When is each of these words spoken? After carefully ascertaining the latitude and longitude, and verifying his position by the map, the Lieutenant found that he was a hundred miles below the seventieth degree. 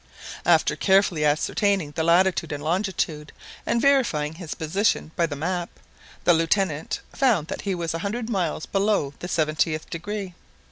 After 0.47 0.75
carefully 0.75 1.23
ascertaining 1.23 1.91
the 1.91 2.01
latitude 2.03 2.51
and 2.51 2.63
longitude, 2.63 3.31
and 3.67 3.79
verifying 3.79 4.33
his 4.33 4.55
position 4.55 5.11
by 5.15 5.27
the 5.27 5.35
map, 5.35 5.69
the 6.23 6.33
Lieutenant 6.33 7.01
found 7.13 7.49
that 7.49 7.61
he 7.61 7.75
was 7.75 7.93
a 7.93 7.99
hundred 7.99 8.27
miles 8.27 8.65
below 8.65 9.13
the 9.19 9.27
seventieth 9.27 9.91
degree. 9.91 10.33